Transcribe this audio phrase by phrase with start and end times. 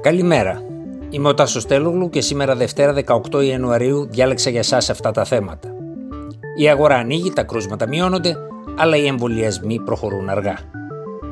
[0.00, 0.62] Καλημέρα.
[1.10, 2.94] Είμαι ο Τάσος Τέλογλου και σήμερα Δευτέρα
[3.32, 5.68] 18 Ιανουαρίου διάλεξα για σας αυτά τα θέματα.
[6.56, 8.36] Η αγορά ανοίγει, τα κρούσματα μειώνονται,
[8.76, 10.58] αλλά οι εμβολιασμοί προχωρούν αργά.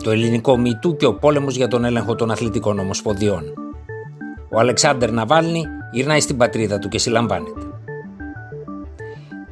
[0.03, 3.45] Το ελληνικό μητού και ο πόλεμος για τον έλεγχο των αθλητικών ομοσποδιών.
[4.51, 7.61] Ο Αλεξάνδρ Ναβάλνη γυρνάει στην πατρίδα του και συλλαμβάνεται.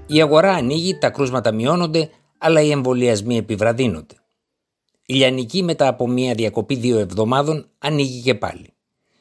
[0.07, 4.15] Η αγορά ανοίγει, τα κρούσματα μειώνονται, αλλά οι εμβολιασμοί επιβραδύνονται.
[5.07, 8.72] Η Λιανική μετά από μια διακοπή δύο εβδομάδων ανοίγει και πάλι.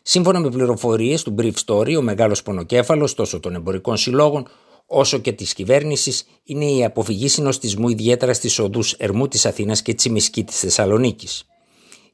[0.01, 4.47] Σύμφωνα με πληροφορίες του Brief Story, ο μεγάλος πονοκέφαλος τόσο των εμπορικών συλλόγων
[4.85, 9.93] όσο και της κυβέρνησης είναι η αποφυγή συνοστισμού ιδιαίτερα στις οδούς Ερμού της Αθήνας και
[9.93, 11.45] Τσιμισκή της Θεσσαλονίκης.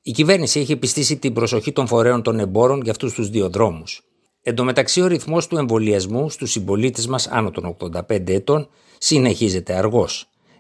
[0.02, 4.02] Η κυβέρνηση έχει επιστήσει την προσοχή των φορέων των εμπόρων για αυτούς τους δύο δρόμους.
[4.42, 9.74] Εν τω μεταξύ, ο ρυθμός του εμβολιασμού στους συμπολίτες μας άνω των 85 ετών συνεχίζεται
[9.74, 10.08] αργό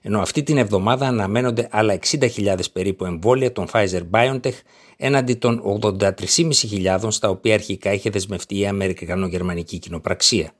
[0.07, 4.53] ενώ αυτή την εβδομάδα αναμένονται άλλα 60.000 περίπου εμβόλια των Pfizer BioNTech
[4.97, 10.51] έναντι των 83.500 στα οποία αρχικά είχε δεσμευτεί η Αμερικανο-Γερμανική κοινοπραξία.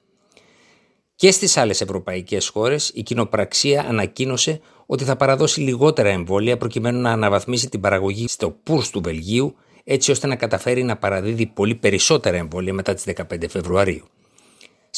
[1.16, 7.12] Και στις άλλες ευρωπαϊκές χώρες η κοινοπραξία ανακοίνωσε ότι θα παραδώσει λιγότερα εμβόλια προκειμένου να
[7.12, 12.38] αναβαθμίσει την παραγωγή στο Πούρς του Βελγίου έτσι ώστε να καταφέρει να παραδίδει πολύ περισσότερα
[12.38, 14.06] εμβόλια μετά τις 15 Φεβρουαρίου.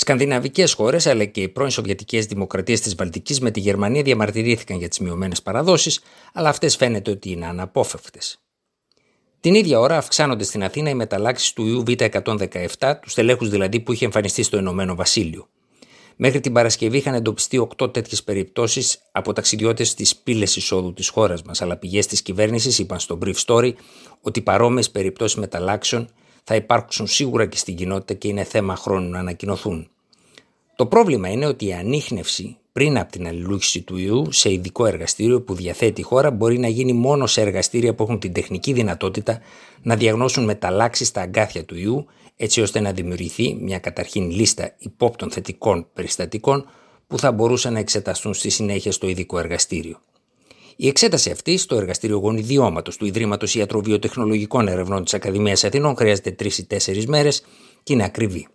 [0.01, 4.87] Σκανδιναβικές χώρες αλλά και οι πρώην Σοβιετικές Δημοκρατίες της Βαλτικής με τη Γερμανία διαμαρτυρήθηκαν για
[4.87, 5.99] τις μειωμένες παραδόσεις,
[6.33, 8.39] αλλά αυτές φαίνεται ότι είναι αναπόφευκτες.
[9.39, 13.93] Την ίδια ώρα αυξάνονται στην Αθήνα οι μεταλλάξεις του ιού Β117, τους τελέχους δηλαδή που
[13.93, 15.47] είχε εμφανιστεί στο Ηνωμένο Βασίλειο.
[16.15, 21.41] Μέχρι την Παρασκευή είχαν εντοπιστεί 8 τέτοιες περιπτώσεις από ταξιδιώτες τη πύλες εισόδου της χώρας
[21.41, 23.73] μας, αλλά πηγές της κυβέρνησης είπαν στο Brief Story
[24.21, 26.09] ότι παρόμοιες περιπτώσεις μεταλλάξεων
[26.51, 29.89] θα υπάρξουν σίγουρα και στην κοινότητα και είναι θέμα χρόνου να ανακοινωθούν.
[30.75, 35.41] Το πρόβλημα είναι ότι η ανείχνευση πριν από την αλληλούχηση του ιού σε ειδικό εργαστήριο
[35.41, 39.39] που διαθέτει η χώρα μπορεί να γίνει μόνο σε εργαστήρια που έχουν την τεχνική δυνατότητα
[39.81, 45.31] να διαγνώσουν μεταλλάξει στα αγκάθια του ιού, έτσι ώστε να δημιουργηθεί μια καταρχήν λίστα υπόπτων
[45.31, 46.65] θετικών περιστατικών
[47.07, 49.99] που θα μπορούσαν να εξεταστούν στη συνέχεια στο ειδικό εργαστήριο.
[50.81, 56.57] Η εξέταση αυτή στο εργαστήριο γονιδιώματος του Ιδρύματος Ιατροβιοτεχνολογικών Ερευνών της Ακαδημίας Αθηνών χρειάζεται τρεις
[56.57, 57.43] ή τέσσερις μέρες
[57.83, 58.47] και είναι ακριβή.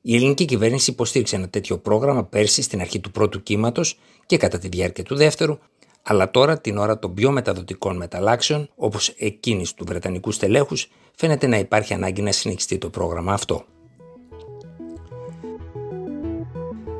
[0.00, 4.58] Η ελληνική κυβέρνηση υποστήριξε ένα τέτοιο πρόγραμμα πέρσι στην αρχή του πρώτου κύματος και κατά
[4.58, 5.58] τη διάρκεια του δεύτερου,
[6.02, 11.58] αλλά τώρα την ώρα των πιο μεταδοτικών μεταλλάξεων, όπως εκείνης του Βρετανικού στελέχους, φαίνεται να
[11.58, 13.64] υπάρχει ανάγκη να συνεχιστεί το πρόγραμμα αυτό.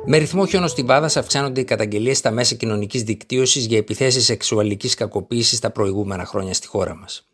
[0.05, 5.71] Με ρυθμό χιονοστιβάδα αυξάνονται οι καταγγελίες στα μέσα κοινωνικής δικτύωσης για επιθέσεις σεξουαλικής κακοποίησης τα
[5.71, 7.25] προηγούμενα χρόνια στη χώρα μας.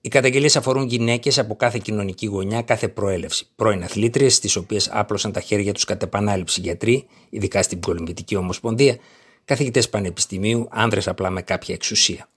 [0.00, 3.46] Οι καταγγελίες αφορούν γυναίκες από κάθε κοινωνική γωνιά, κάθε προέλευση.
[3.56, 8.96] Πρώην αθλήτριες, τις οποίες άπλωσαν τα χέρια τους κατ' επανάληψη γιατροί, ειδικά στην Κολυμπητική Ομοσπονδία,
[9.44, 12.28] καθηγητές πανεπιστημίου, άνδρες απλά με κάποια εξουσία.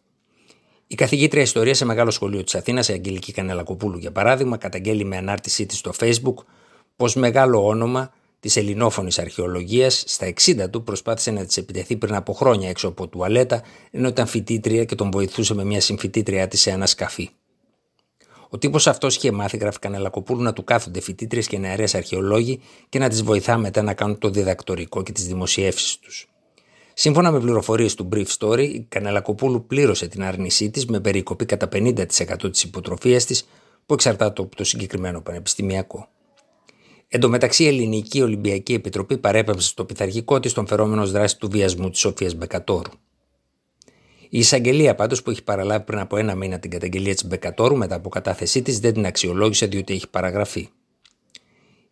[0.88, 5.18] Η καθηγήτρια Ιστορίας σε μεγάλο σχολείο της Αθήνας, η Αγγελική Κανελακοπούλου για παράδειγμα, καταγγέλει με
[5.18, 6.46] ανάρτησή της στο Facebook
[6.96, 8.14] πως μεγάλο όνομα
[8.44, 13.08] της ελληνόφωνης αρχαιολογίας, στα 60 του προσπάθησε να της επιτεθεί πριν από χρόνια έξω από
[13.08, 17.30] τουαλέτα, ενώ ήταν φοιτήτρια και τον βοηθούσε με μια συμφοιτήτριά της σε ένα σκαφί.
[18.50, 23.00] Ο τύπος αυτός είχε μάθει, γράφει Κανελακοπούλου, να του κάθονται φοιτήτριες και νεαρές αρχαιολόγοι και
[23.00, 26.30] να τις βοηθά μετά να κάνουν το διδακτορικό και τις δημοσιεύσεις τους.
[26.94, 31.70] Σύμφωνα με πληροφορίες του Brief Story, η Κανελακοπούλου πλήρωσε την άρνησή της με περικοπή κατά
[31.74, 33.48] 50% της υποτροφίας της
[33.86, 36.08] που εξαρτάται από το συγκεκριμένο πανεπιστημιακό.
[37.16, 41.50] Εν τω μεταξύ, η Ελληνική Ολυμπιακή Επιτροπή παρέπεμψε στο πειθαρχικό της τον φερόμενο δράση του
[41.50, 42.92] βιασμού της Σοφίας Μπεκατόρου.
[44.30, 47.96] Η εισαγγελία πάντως που έχει παραλάβει πριν από ένα μήνα την καταγγελία της Μπεκατόρου μετά
[47.96, 50.70] από κατάθεσή της δεν την αξιολόγησε διότι έχει παραγραφεί.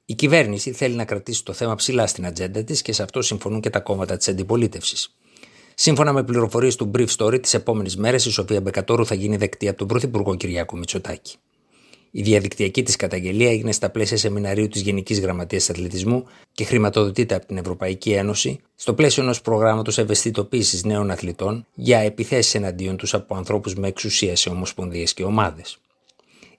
[0.06, 3.62] Η κυβέρνηση θέλει να κρατήσει το θέμα ψηλά στην ατζέντα της και σε αυτό συμφωνούν
[3.62, 5.16] και τα κόμματα της αντιπολίτευσης.
[5.76, 9.68] Σύμφωνα με πληροφορίες του Brief Story, τις επόμενες μέρες η Σοφία Μπεκατόρου θα γίνει δεκτή
[9.68, 11.36] από τον Πρωθυπουργό Κυριάκο Μητσοτάκη.
[12.12, 17.46] Η διαδικτυακή της καταγγελία έγινε στα πλαίσια σεμιναρίου της Γενικής Γραμματείας Αθλητισμού και χρηματοδοτείται από
[17.46, 23.36] την Ευρωπαϊκή Ένωση στο πλαίσιο ενός προγράμματος ευαισθητοποίησης νέων αθλητών για επιθέσεις εναντίον τους από
[23.36, 25.78] ανθρώπους με εξουσία σε ομοσπονδίες και ομάδες.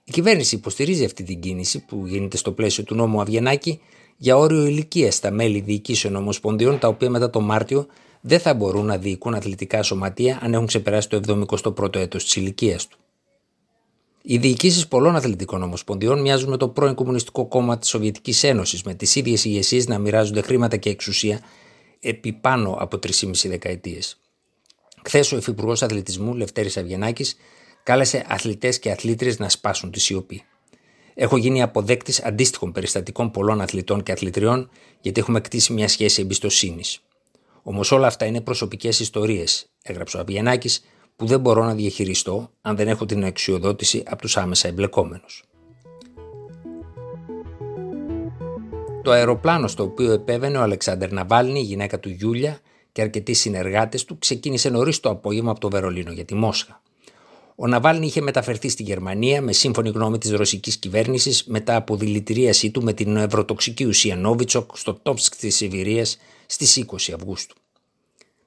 [0.03, 3.79] Η κυβέρνηση υποστηρίζει αυτή την κίνηση που γίνεται στο πλαίσιο του νόμου Αβγενάκη
[4.17, 7.87] για όριο ηλικία στα μέλη διοικήσεων ομοσπονδιών τα οποία μετά το Μάρτιο
[8.21, 12.87] δεν θα μπορούν να διοικούν αθλητικά σωματεία αν έχουν ξεπεράσει το 71ο έτος της ηλικίας
[12.87, 12.97] του.
[14.25, 18.93] Οι διοικήσεις πολλών αθλητικών ομοσπονδιών μοιάζουν με το πρώην Κομμουνιστικό Κόμμα της Σοβιετικής Ένωσης, με
[18.93, 21.41] τις ίδιες ηγεσίες να μοιράζονται χρήματα και εξουσία
[21.99, 24.19] επί πάνω από 3,5 δεκαετίες.
[25.03, 27.35] Χθες ο Υφυπουργός Αθλητισμού Λευτέρης Αυγενάκης
[27.83, 30.43] κάλεσε αθλητές και αθλήτριες να σπάσουν τη σιωπή.
[31.13, 34.69] Έχω γίνει αποδέκτης αντίστοιχων περιστατικών πολλών αθλητών και αθλητριών,
[35.01, 37.01] γιατί έχουμε κτίσει μια σχέση εμπιστοσύνης.
[37.63, 40.83] Όμως όλα αυτά είναι προσωπικές ιστορίες, έγραψε ο Αυγενάκης
[41.15, 45.43] που δεν μπορώ να διαχειριστώ αν δεν έχω την αξιοδότηση από τους άμεσα εμπλεκόμενους.
[49.03, 52.59] Το αεροπλάνο στο οποίο επέβαινε ο Αλεξάνδρ Ναβάλνη, η γυναίκα του Γιούλια
[52.91, 56.81] και αρκετοί συνεργάτες του ξεκίνησε νωρίς το απόγευμα από το Βερολίνο για τη Μόσχα.
[57.55, 62.71] Ο Ναβάλνη είχε μεταφερθεί στη Γερμανία με σύμφωνη γνώμη της ρωσικής κυβέρνησης μετά από δηλητηρίασή
[62.71, 67.55] του με την ευρωτοξική ουσία Νόβιτσοκ στο Τόμσκ της Σιβηρίας στις 20 Αυγούστου.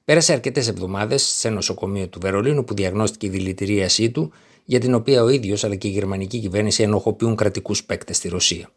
[0.07, 4.31] Πέρασε αρκετές εβδομάδες σε νοσοκομείο του Βερολίνου που διαγνώστηκε η δηλητηρίασή του,
[4.65, 8.69] για την οποία ο ίδιος αλλά και η γερμανική κυβέρνηση ενοχοποιούν κρατικούς παίκτες στη Ρωσία.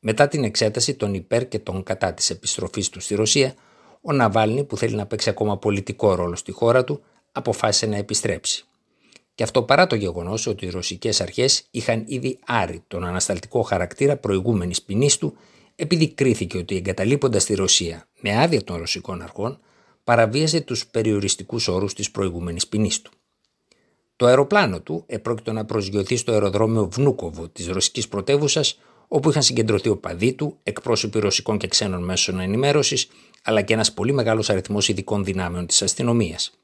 [0.00, 3.54] Μετά την εξέταση των υπέρ και των κατά της επιστροφής του στη Ρωσία,
[4.00, 8.64] ο Ναβάλνη, που θέλει να παίξει ακόμα πολιτικό ρόλο στη χώρα του, αποφάσισε να επιστρέψει.
[9.34, 14.16] Και αυτό παρά το γεγονός ότι οι ρωσικές αρχές είχαν ήδη άρει τον ανασταλτικό χαρακτήρα
[14.16, 15.36] προηγούμενης ποινής του,
[15.76, 19.60] επειδή κρίθηκε ότι εγκαταλείποντας τη Ρωσία με άδεια των ρωσικών αρχών,
[20.06, 23.10] παραβίαζε τους περιοριστικούς όρους της προηγούμενης ποινής του.
[24.16, 29.88] Το αεροπλάνο του επρόκειτο να προσγειωθεί στο αεροδρόμιο Βνούκοβο της ρωσικής πρωτεύουσας, όπου είχαν συγκεντρωθεί
[29.88, 33.08] οπαδοί του, εκπρόσωποι ρωσικών και ξένων μέσων ενημέρωσης,
[33.42, 36.58] αλλά και ένας πολύ μεγάλος αριθμός ειδικών δυνάμεων της αστυνομίας.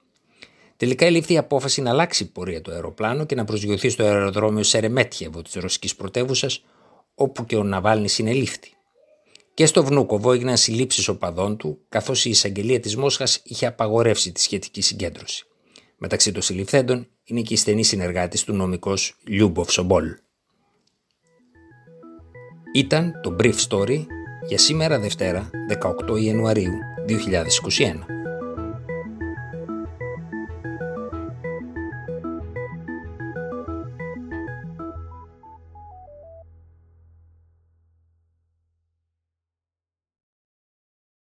[0.76, 4.62] Τελικά ελήφθη η απόφαση να αλλάξει η πορεία του αεροπλάνου και να προσγειωθεί στο αεροδρόμιο
[4.62, 6.64] Σερεμέτιεβο της ρωσικής πρωτεύουσας,
[7.14, 8.76] όπου και ο Ναβάλνι συνελήφθη.
[9.54, 14.40] Και στο Βνούκοβο έγιναν συλλήψεις οπαδών του, καθώς η εισαγγελία της Μόσχας είχε απαγορεύσει τη
[14.40, 15.46] σχετική συγκέντρωση.
[15.96, 20.16] Μεταξύ των συλληφθέντων είναι και η στενή συνεργάτης του νομικός Λιούμποφ Σομπόλ.
[22.75, 24.06] Ήταν το Brief Story
[24.49, 25.50] για σήμερα Δευτέρα
[26.10, 26.72] 18 Ιανουαρίου
[27.08, 28.21] 2021.